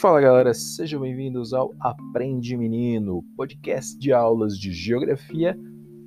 Fala 0.00 0.20
galera, 0.20 0.54
sejam 0.54 1.00
bem-vindos 1.00 1.52
ao 1.52 1.74
Aprende 1.78 2.56
Menino, 2.56 3.22
podcast 3.36 3.98
de 3.98 4.12
aulas 4.12 4.58
de 4.58 4.72
geografia 4.72 5.58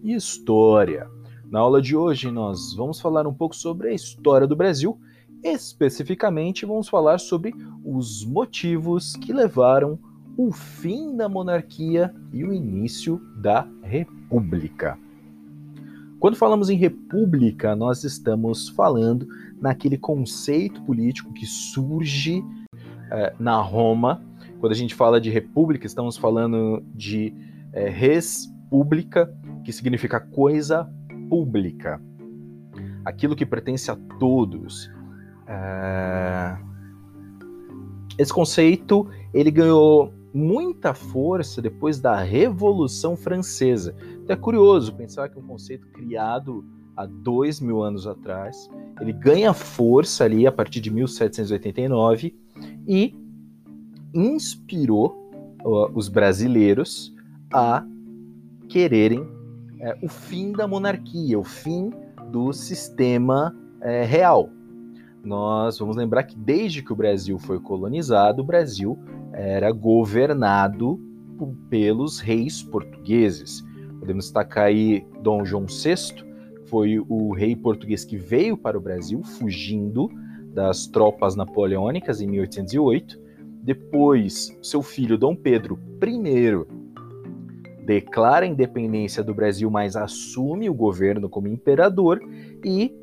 e 0.04 0.16
história. 0.16 1.08
Na 1.52 1.60
aula 1.60 1.80
de 1.80 1.96
hoje 1.96 2.32
nós 2.32 2.74
vamos 2.76 3.00
falar 3.00 3.28
um 3.28 3.34
pouco 3.34 3.56
sobre 3.56 3.90
a 3.90 3.94
história 3.94 4.48
do 4.48 4.56
Brasil, 4.56 5.00
especificamente 5.44 6.66
vamos 6.66 6.90
falar 6.90 7.20
sobre 7.20 7.54
os 7.86 8.26
motivos 8.26 9.16
que 9.16 9.32
levaram 9.32 10.00
o 10.36 10.52
fim 10.52 11.16
da 11.16 11.30
monarquia 11.30 12.12
e 12.32 12.44
o 12.44 12.52
início 12.52 13.22
da 13.42 13.68
república. 13.84 14.98
Quando 16.24 16.38
falamos 16.38 16.70
em 16.70 16.78
república, 16.78 17.76
nós 17.76 18.06
estamos 18.06 18.70
falando 18.70 19.28
naquele 19.60 19.98
conceito 19.98 20.82
político 20.84 21.34
que 21.34 21.46
surge 21.46 22.42
é, 23.12 23.36
na 23.38 23.62
Roma. 23.62 24.24
Quando 24.62 24.72
a 24.72 24.76
gente 24.76 24.96
fala 24.96 25.20
de 25.20 25.30
república, 25.30 25.86
estamos 25.86 26.16
falando 26.16 26.82
de 26.96 27.34
é, 27.74 27.90
res 27.90 28.50
pública, 28.70 29.36
que 29.66 29.74
significa 29.74 30.18
coisa 30.18 30.90
pública. 31.30 32.02
Aquilo 33.04 33.36
que 33.36 33.46
pertence 33.46 33.92
a 33.92 33.98
todos. 34.18 34.90
É... 35.46 36.58
Esse 38.18 38.32
conceito 38.32 39.10
ele 39.34 39.52
ganhou 39.52 40.14
muita 40.34 40.94
força 40.94 41.62
depois 41.62 42.00
da 42.00 42.16
Revolução 42.22 43.18
Francesa. 43.18 43.94
Então 44.24 44.34
é 44.36 44.40
curioso 44.40 44.96
pensar 44.96 45.28
que 45.28 45.38
um 45.38 45.44
conceito 45.44 45.86
criado 45.88 46.64
há 46.96 47.06
dois 47.06 47.60
mil 47.60 47.84
anos 47.84 48.08
atrás, 48.08 48.70
ele 49.02 49.12
ganha 49.12 49.54
força 49.54 50.24
ali 50.24 50.48
a 50.48 50.52
partir 50.52 50.80
de 50.80 50.90
1789 50.90 52.34
e 52.88 53.14
inspirou 54.14 55.30
uh, 55.66 55.92
os 55.94 56.08
brasileiros 56.08 57.14
a 57.52 57.86
quererem 58.70 59.28
é, 59.82 59.98
o 60.02 60.08
fim 60.08 60.54
da 60.54 60.66
monarquia, 60.66 61.38
o 61.38 61.44
fim 61.44 61.92
do 62.32 62.54
sistema 62.54 63.54
é, 63.82 64.06
real. 64.06 64.50
Nós 65.22 65.78
vamos 65.78 65.98
lembrar 65.98 66.24
que 66.24 66.38
desde 66.38 66.82
que 66.82 66.94
o 66.94 66.96
Brasil 66.96 67.38
foi 67.38 67.60
colonizado, 67.60 68.42
o 68.42 68.46
Brasil 68.46 68.98
era 69.34 69.72
governado 69.72 71.00
pelos 71.70 72.20
reis 72.20 72.64
portugueses. 72.64 73.64
Podemos 74.04 74.26
destacar 74.26 74.66
aí 74.66 75.08
Dom 75.22 75.46
João 75.46 75.66
VI, 75.66 76.26
foi 76.66 77.00
o 77.00 77.32
rei 77.32 77.56
português 77.56 78.04
que 78.04 78.18
veio 78.18 78.58
para 78.58 78.78
o 78.78 78.82
Brasil 78.82 79.24
fugindo 79.24 80.10
das 80.54 80.88
tropas 80.88 81.38
napoleônicas 81.38 82.20
em 82.20 82.28
1808. 82.28 83.18
Depois, 83.64 84.60
seu 84.62 84.82
filho 84.82 85.18
Dom 85.18 85.38
Pedro 85.38 85.80
I 86.04 86.66
declara 87.86 88.46
a 88.46 88.50
independência 88.50 89.24
do 89.24 89.34
Brasil, 89.34 89.72
mas 89.72 89.96
assume 89.96 90.70
o 90.70 90.74
governo 90.74 91.30
como 91.30 91.48
imperador 91.48 92.20
e 92.62 92.94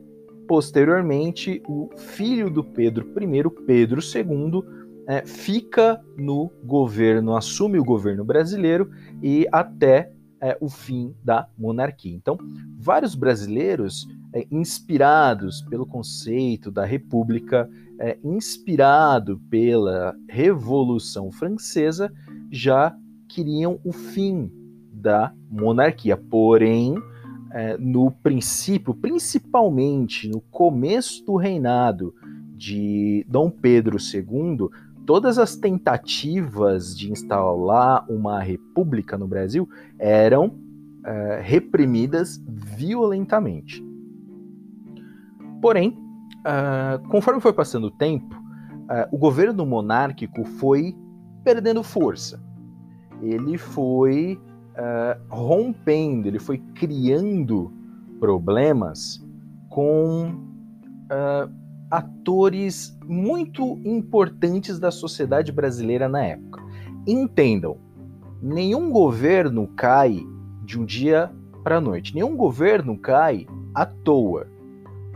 posteriormente 0.47 1.63
o 1.67 1.89
filho 1.97 2.51
do 2.51 2.63
Pedro 2.63 3.07
I, 3.07 3.65
Pedro 3.65 4.03
II, 4.03 4.63
é, 5.09 5.25
fica 5.25 5.99
no 6.15 6.51
governo, 6.63 7.35
assume 7.35 7.79
o 7.79 7.85
governo 7.85 8.23
brasileiro 8.23 8.91
e 9.23 9.49
até 9.51 10.13
é, 10.41 10.57
o 10.61 10.69
fim 10.69 11.15
da 11.23 11.49
monarquia. 11.59 12.15
Então, 12.15 12.39
vários 12.79 13.15
brasileiros 13.15 14.09
é, 14.33 14.47
inspirados 14.51 15.63
pelo 15.63 15.87
conceito 15.87 16.71
da 16.71 16.85
república, 16.85 17.69
é, 17.99 18.19
inspirado 18.25 19.39
pela 19.51 20.15
Revolução 20.29 21.31
Francesa, 21.31 22.13
já 22.51 22.97
queriam 23.29 23.79
o 23.85 23.93
fim 23.93 24.51
da 24.93 25.33
monarquia. 25.51 26.17
Porém, 26.17 26.95
é, 27.53 27.77
no 27.77 28.11
princípio, 28.11 28.95
principalmente 28.95 30.29
no 30.29 30.41
começo 30.41 31.25
do 31.25 31.37
reinado 31.37 32.15
de 32.57 33.25
Dom 33.29 33.51
Pedro 33.51 33.97
II, 33.97 34.69
todas 35.07 35.39
as 35.39 35.57
tentativas 35.57 36.97
de 36.97 37.11
instalar 37.11 38.05
uma 38.09 38.41
república 38.41 39.17
no 39.19 39.27
Brasil 39.27 39.69
eram 39.99 40.55
é, 41.05 41.41
reprimidas 41.43 42.43
violentamente. 42.47 43.83
Porém, 45.61 45.97
uh, 46.41 47.09
conforme 47.09 47.41
foi 47.41 47.53
passando 47.53 47.89
o 47.89 47.91
tempo, 47.91 48.35
uh, 48.35 49.09
o 49.11 49.19
governo 49.19 49.65
monárquico 49.67 50.45
foi 50.45 50.97
perdendo 51.45 51.83
força. 51.83 52.43
Ele 53.23 53.59
foi 53.59 54.41
rompendo, 55.29 56.27
ele 56.27 56.39
foi 56.39 56.57
criando 56.75 57.71
problemas 58.19 59.23
com 59.69 60.41
atores 61.91 62.97
muito 63.07 63.79
importantes 63.85 64.79
da 64.79 64.91
sociedade 64.91 65.51
brasileira 65.51 66.09
na 66.09 66.25
época. 66.25 66.63
Entendam, 67.07 67.79
nenhum 68.41 68.91
governo 68.91 69.67
cai 69.69 70.25
de 70.65 70.79
um 70.79 70.85
dia 70.85 71.31
para 71.65 71.79
a 71.79 71.81
noite, 71.81 72.15
nenhum 72.15 72.37
governo 72.37 72.97
cai 72.97 73.47
à 73.75 73.85
toa 73.85 74.47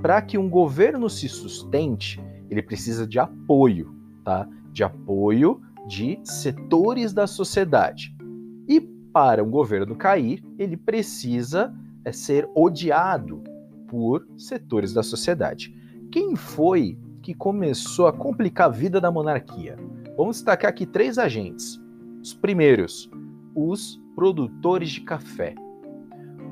para 0.04 0.20
que 0.20 0.36
um 0.36 0.50
governo 0.50 1.08
se 1.08 1.26
sustente, 1.30 2.22
ele 2.50 2.62
precisa 2.62 3.06
de 3.06 3.18
apoio, 3.18 3.94
tá? 4.22 4.46
De 4.70 4.84
apoio 4.84 5.62
de 5.88 6.20
setores 6.22 7.14
da 7.14 7.26
sociedade. 7.26 8.14
E 8.68 8.82
para 9.14 9.42
um 9.42 9.50
governo 9.50 9.96
cair, 9.96 10.44
ele 10.58 10.76
precisa 10.76 11.74
é, 12.04 12.12
ser 12.12 12.46
odiado 12.54 13.42
por 13.88 14.28
setores 14.36 14.92
da 14.92 15.02
sociedade. 15.02 15.74
Quem 16.14 16.36
foi 16.36 16.96
que 17.20 17.34
começou 17.34 18.06
a 18.06 18.12
complicar 18.12 18.68
a 18.68 18.72
vida 18.72 19.00
da 19.00 19.10
monarquia? 19.10 19.76
Vamos 20.16 20.36
destacar 20.36 20.70
aqui 20.70 20.86
três 20.86 21.18
agentes. 21.18 21.76
Os 22.22 22.32
primeiros, 22.32 23.10
os 23.52 24.00
produtores 24.14 24.90
de 24.90 25.00
café. 25.00 25.56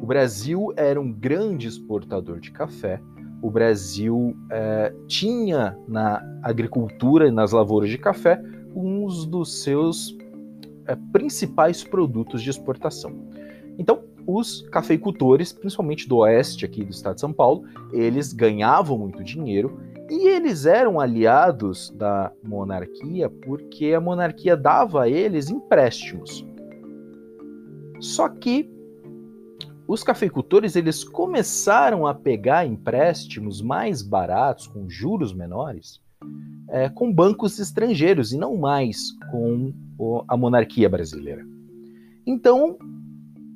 O 0.03 0.05
Brasil 0.07 0.73
era 0.75 1.01
um 1.01 1.13
grande 1.13 1.69
exportador 1.69 2.41
de 2.41 2.51
café 2.51 3.01
o 3.41 3.51
Brasil 3.51 4.37
é, 4.51 4.93
tinha 5.07 5.77
na 5.89 6.21
agricultura 6.43 7.29
e 7.29 7.31
nas 7.31 7.53
lavouras 7.53 7.89
de 7.89 7.99
café 7.99 8.41
uns 8.75 9.27
dos 9.27 9.63
seus 9.63 10.17
é, 10.87 10.97
principais 11.13 11.85
produtos 11.85 12.43
de 12.43 12.51
exportação. 12.51 13.13
Então, 13.77 14.05
os 14.27 14.63
cafeicultores, 14.71 15.53
principalmente 15.53 16.09
do 16.09 16.19
oeste 16.19 16.65
aqui 16.65 16.85
do 16.85 16.91
estado 16.91 17.15
de 17.15 17.21
São 17.21 17.33
Paulo, 17.33 17.65
eles 17.93 18.33
ganhavam 18.33 18.99
muito 18.99 19.23
dinheiro 19.23 19.81
e 20.11 20.29
eles 20.29 20.67
eram 20.67 21.01
aliados 21.01 21.91
da 21.91 22.33
monarquia 22.43 23.31
porque 23.31 23.93
a 23.95 24.01
monarquia 24.01 24.57
dava 24.57 25.03
a 25.03 25.09
eles 25.09 25.51
empréstimos. 25.51 26.45
Só 28.01 28.29
que 28.29 28.71
os 29.87 30.03
cafeicultores 30.03 30.77
eles 30.77 31.05
começaram 31.05 32.07
a 32.07 32.15
pegar 32.15 32.67
empréstimos 32.67 33.61
mais 33.61 34.03
baratos, 34.03 34.67
com 34.67 34.89
juros 34.89 35.33
menores, 35.33 36.01
é, 36.69 36.89
com 36.89 37.13
bancos 37.13 37.59
estrangeiros 37.59 38.33
e 38.33 38.39
não 38.39 38.57
mais 38.57 39.13
com 39.31 39.73
a 40.27 40.37
monarquia 40.37 40.89
brasileira. 40.89 41.45
Então, 42.27 42.79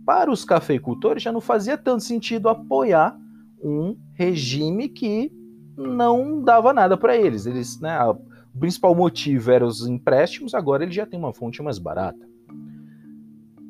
para 0.06 0.30
os 0.30 0.44
cafeicultores 0.44 1.22
já 1.22 1.32
não 1.32 1.40
fazia 1.40 1.76
tanto 1.76 2.04
sentido 2.04 2.48
apoiar 2.48 3.18
um 3.60 3.96
regime 4.14 4.88
que 4.88 5.32
não 5.76 6.40
dava 6.40 6.72
nada 6.72 6.96
para 6.96 7.16
eles. 7.16 7.44
Eles, 7.44 7.80
né, 7.80 7.98
o 8.04 8.16
principal 8.58 8.94
motivo 8.94 9.50
era 9.50 9.66
os 9.66 9.86
empréstimos, 9.86 10.54
agora 10.54 10.84
ele 10.84 10.92
já 10.92 11.04
tem 11.04 11.18
uma 11.18 11.34
fonte 11.34 11.60
mais 11.60 11.78
barata. 11.78 12.24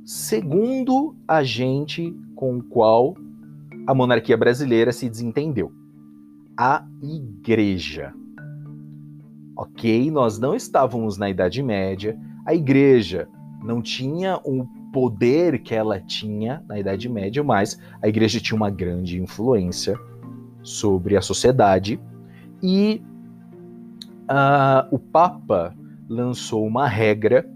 Segundo 0.04 1.16
agente 1.26 2.14
com 2.36 2.58
o 2.58 2.62
qual 2.62 3.16
a 3.86 3.94
monarquia 3.94 4.36
brasileira 4.36 4.92
se 4.92 5.08
desentendeu: 5.08 5.72
a 6.56 6.86
igreja. 7.02 8.12
Ok, 9.56 10.10
nós 10.10 10.38
não 10.38 10.54
estávamos 10.54 11.16
na 11.16 11.30
Idade 11.30 11.62
Média, 11.62 12.16
a 12.44 12.54
igreja 12.54 13.26
não 13.64 13.80
tinha 13.80 14.38
o 14.44 14.66
poder 14.96 15.58
que 15.58 15.74
ela 15.74 16.00
tinha 16.00 16.64
na 16.66 16.78
Idade 16.78 17.06
Média, 17.06 17.44
mas 17.44 17.78
a 18.00 18.08
igreja 18.08 18.40
tinha 18.40 18.56
uma 18.56 18.70
grande 18.70 19.20
influência 19.20 19.94
sobre 20.62 21.18
a 21.18 21.20
sociedade 21.20 22.00
e 22.62 23.02
uh, 24.22 24.88
o 24.90 24.98
Papa 24.98 25.76
lançou 26.08 26.66
uma 26.66 26.88
regra 26.88 27.46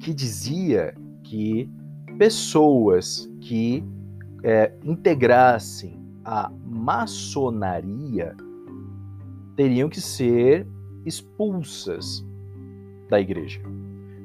que 0.00 0.12
dizia 0.12 0.92
que 1.22 1.70
pessoas 2.18 3.30
que 3.40 3.84
é, 4.42 4.72
integrassem 4.84 5.96
a 6.24 6.50
maçonaria 6.66 8.34
teriam 9.54 9.88
que 9.88 10.00
ser 10.00 10.66
expulsas 11.06 12.26
da 13.08 13.20
igreja. 13.20 13.60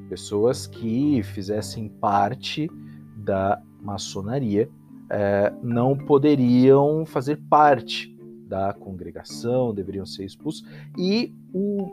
Pessoas 0.08 0.66
que 0.66 1.22
fizessem 1.22 1.88
parte 1.88 2.70
da 3.16 3.60
maçonaria 3.82 4.68
é, 5.10 5.52
não 5.62 5.96
poderiam 5.96 7.04
fazer 7.04 7.40
parte 7.48 8.16
da 8.46 8.72
congregação, 8.72 9.74
deveriam 9.74 10.06
ser 10.06 10.24
expulsos. 10.24 10.64
E 10.96 11.34
o, 11.52 11.90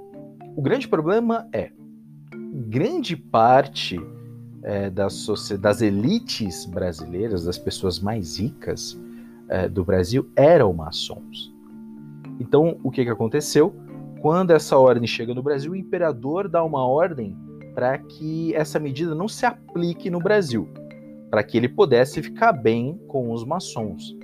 o 0.55 0.61
grande 0.61 0.87
problema 0.87 1.47
é 1.51 1.71
grande 2.69 3.15
parte 3.15 3.99
é, 4.63 4.89
das, 4.89 5.27
das 5.59 5.81
elites 5.81 6.65
brasileiras, 6.65 7.45
das 7.45 7.57
pessoas 7.57 7.99
mais 7.99 8.39
ricas 8.39 8.99
é, 9.49 9.67
do 9.67 9.83
Brasil, 9.83 10.29
eram 10.35 10.73
maçons. 10.73 11.53
Então, 12.39 12.79
o 12.83 12.89
que, 12.89 13.03
que 13.03 13.09
aconteceu? 13.09 13.75
Quando 14.21 14.51
essa 14.51 14.77
ordem 14.77 15.05
chega 15.05 15.33
no 15.33 15.43
Brasil, 15.43 15.73
o 15.73 15.75
imperador 15.75 16.47
dá 16.47 16.63
uma 16.63 16.87
ordem 16.87 17.35
para 17.73 17.97
que 17.97 18.53
essa 18.55 18.79
medida 18.79 19.15
não 19.15 19.27
se 19.27 19.45
aplique 19.45 20.09
no 20.09 20.19
Brasil, 20.19 20.67
para 21.29 21.43
que 21.43 21.57
ele 21.57 21.67
pudesse 21.67 22.21
ficar 22.21 22.53
bem 22.53 22.99
com 23.07 23.31
os 23.31 23.43
maçons. 23.43 24.15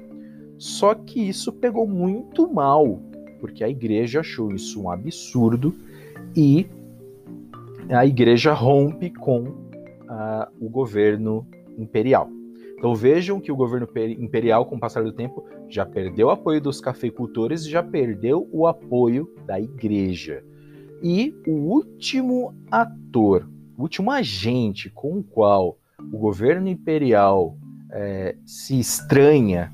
Só 0.57 0.93
que 0.93 1.27
isso 1.27 1.53
pegou 1.53 1.87
muito 1.87 2.51
mal, 2.51 3.01
porque 3.39 3.63
a 3.63 3.69
igreja 3.69 4.19
achou 4.19 4.53
isso 4.53 4.83
um 4.83 4.91
absurdo 4.91 5.73
e 6.35 6.67
a 7.89 8.05
igreja 8.05 8.53
rompe 8.53 9.09
com 9.09 9.43
uh, 9.43 10.47
o 10.59 10.69
governo 10.69 11.47
imperial. 11.77 12.29
Então 12.77 12.95
vejam 12.95 13.39
que 13.39 13.51
o 13.51 13.55
governo 13.55 13.87
imperial, 14.17 14.65
com 14.65 14.75
o 14.75 14.79
passar 14.79 15.03
do 15.03 15.11
tempo, 15.11 15.45
já 15.67 15.85
perdeu 15.85 16.27
o 16.27 16.31
apoio 16.31 16.61
dos 16.61 16.79
cafeicultores 16.79 17.65
e 17.65 17.69
já 17.69 17.83
perdeu 17.83 18.47
o 18.51 18.67
apoio 18.67 19.29
da 19.45 19.59
igreja. 19.59 20.43
E 21.01 21.33
o 21.47 21.51
último 21.51 22.53
ator, 22.69 23.49
o 23.77 23.83
último 23.83 24.11
agente 24.11 24.89
com 24.89 25.19
o 25.19 25.23
qual 25.23 25.77
o 26.11 26.17
governo 26.17 26.67
imperial 26.67 27.57
é, 27.91 28.35
se 28.45 28.79
estranha, 28.79 29.73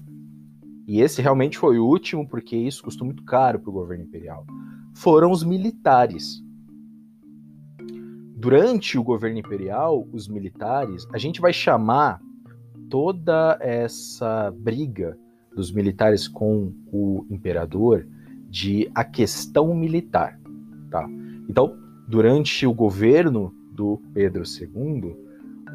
e 0.88 1.02
esse 1.02 1.22
realmente 1.22 1.58
foi 1.58 1.80
o 1.80 1.86
último, 1.86 2.28
porque 2.28 2.56
isso 2.56 2.84
custou 2.84 3.06
muito 3.06 3.24
caro 3.24 3.60
para 3.60 3.70
o 3.70 3.74
governo 3.74 4.04
imperial, 4.04 4.46
foram 4.94 5.32
os 5.32 5.44
militares. 5.44 6.44
Durante 8.38 8.98
o 8.98 9.04
governo 9.04 9.40
imperial, 9.40 10.08
os 10.14 10.28
militares, 10.28 11.08
a 11.12 11.18
gente 11.18 11.42
vai 11.42 11.52
chamar 11.52 12.22
toda 12.90 13.58
essa 13.60 14.52
briga 14.52 15.18
dos 15.56 15.72
militares 15.72 16.28
com 16.28 16.72
o 16.92 17.26
imperador 17.30 18.08
de 18.50 18.90
a 18.94 19.04
questão 19.04 19.74
militar. 19.74 20.40
Tá? 20.90 21.08
Então, 21.50 21.78
durante 22.08 22.66
o 22.66 22.74
governo 22.74 23.54
do 23.72 24.02
Pedro 24.14 24.44
II, 24.44 25.16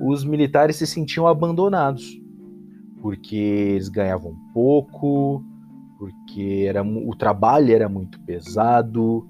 os 0.01 0.25
militares 0.25 0.77
se 0.77 0.87
sentiam 0.87 1.27
abandonados, 1.27 2.21
porque 3.03 3.37
eles 3.37 3.89
ganhavam 3.89 4.35
pouco, 4.55 5.45
porque 5.99 6.65
era, 6.67 6.83
o 6.83 7.15
trabalho 7.15 7.75
era 7.75 7.89
muito 7.89 8.19
pesado, 8.21 9.27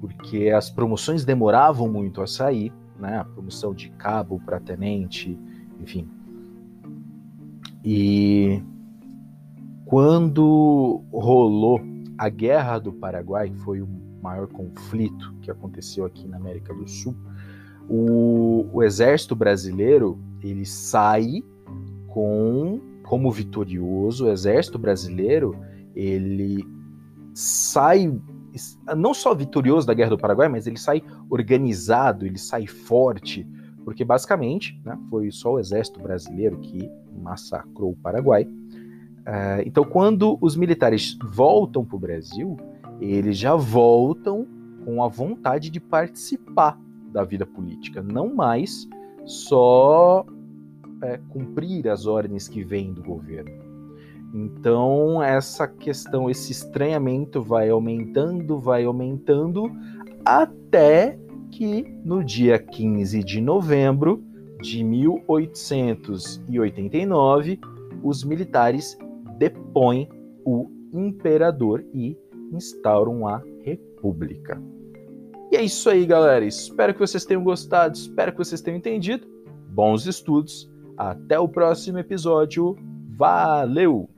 porque 0.00 0.48
as 0.50 0.70
promoções 0.70 1.24
demoravam 1.24 1.88
muito 1.88 2.22
a 2.22 2.26
sair, 2.26 2.72
né? 2.98 3.18
A 3.18 3.24
promoção 3.24 3.74
de 3.74 3.90
cabo 3.90 4.40
para 4.44 4.60
tenente, 4.60 5.38
enfim. 5.80 6.08
E 7.84 8.62
quando 9.84 11.02
rolou 11.12 11.80
a 12.16 12.28
Guerra 12.28 12.78
do 12.78 12.92
Paraguai, 12.92 13.52
foi 13.56 13.80
o 13.80 13.88
maior 14.22 14.46
conflito 14.48 15.34
que 15.42 15.50
aconteceu 15.50 16.04
aqui 16.04 16.26
na 16.26 16.36
América 16.36 16.72
do 16.74 16.88
Sul, 16.88 17.14
o, 17.88 18.66
o 18.72 18.82
exército 18.82 19.34
brasileiro 19.34 20.18
ele 20.42 20.66
sai 20.66 21.42
com 22.08 22.80
como 23.02 23.30
vitorioso. 23.30 24.26
O 24.26 24.30
exército 24.30 24.78
brasileiro 24.78 25.56
ele 25.94 26.66
sai 27.34 28.12
não 28.96 29.14
só 29.14 29.34
vitorioso 29.34 29.86
da 29.86 29.94
Guerra 29.94 30.10
do 30.10 30.18
Paraguai, 30.18 30.48
mas 30.48 30.66
ele 30.66 30.78
sai 30.78 31.02
organizado, 31.30 32.26
ele 32.26 32.38
sai 32.38 32.66
forte, 32.66 33.46
porque 33.84 34.04
basicamente 34.04 34.80
né, 34.84 34.98
foi 35.08 35.30
só 35.30 35.54
o 35.54 35.58
exército 35.58 36.00
brasileiro 36.00 36.58
que 36.58 36.90
massacrou 37.22 37.92
o 37.92 37.96
Paraguai. 37.96 38.44
Uh, 38.44 39.62
então, 39.66 39.84
quando 39.84 40.38
os 40.40 40.56
militares 40.56 41.16
voltam 41.22 41.84
para 41.84 41.96
o 41.96 41.98
Brasil, 41.98 42.56
eles 43.00 43.38
já 43.38 43.54
voltam 43.54 44.46
com 44.84 45.02
a 45.02 45.08
vontade 45.08 45.70
de 45.70 45.80
participar 45.80 46.78
da 47.12 47.24
vida 47.24 47.46
política, 47.46 48.02
não 48.02 48.34
mais 48.34 48.88
só 49.24 50.26
é, 51.02 51.18
cumprir 51.28 51.88
as 51.88 52.06
ordens 52.06 52.48
que 52.48 52.64
vêm 52.64 52.92
do 52.92 53.02
governo. 53.02 53.68
Então, 54.34 55.22
essa 55.22 55.66
questão, 55.66 56.28
esse 56.28 56.52
estranhamento 56.52 57.40
vai 57.42 57.70
aumentando, 57.70 58.58
vai 58.58 58.84
aumentando, 58.84 59.72
até 60.24 61.18
que 61.50 61.82
no 62.04 62.22
dia 62.22 62.58
15 62.58 63.24
de 63.24 63.40
novembro 63.40 64.22
de 64.60 64.84
1889, 64.84 67.58
os 68.02 68.22
militares 68.24 68.98
depõem 69.38 70.06
o 70.44 70.68
imperador 70.92 71.82
e 71.94 72.18
instauram 72.52 73.26
a 73.26 73.42
república. 73.62 74.60
E 75.50 75.56
é 75.56 75.62
isso 75.62 75.88
aí, 75.88 76.04
galera. 76.04 76.44
Espero 76.44 76.92
que 76.92 77.00
vocês 77.00 77.24
tenham 77.24 77.42
gostado, 77.42 77.96
espero 77.96 78.32
que 78.32 78.38
vocês 78.38 78.60
tenham 78.60 78.78
entendido. 78.78 79.26
Bons 79.70 80.06
estudos. 80.06 80.70
Até 80.96 81.38
o 81.38 81.48
próximo 81.48 81.98
episódio. 81.98 82.76
Valeu! 83.16 84.08